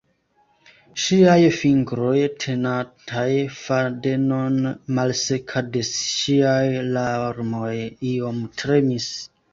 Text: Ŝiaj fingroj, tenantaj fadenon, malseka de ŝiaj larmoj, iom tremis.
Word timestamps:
Ŝiaj 1.01 1.35
fingroj, 1.57 2.13
tenantaj 2.43 3.27
fadenon, 3.57 4.57
malseka 5.01 5.63
de 5.77 5.85
ŝiaj 5.93 6.67
larmoj, 6.97 7.73
iom 8.15 8.41
tremis. 8.63 9.13